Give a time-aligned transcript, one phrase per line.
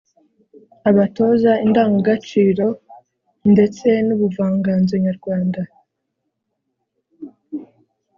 [0.89, 2.65] abatoza indangagaciro
[3.51, 5.61] ndetse n’ubuvanganzo nyarwanda